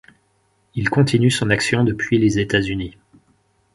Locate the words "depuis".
1.83-2.17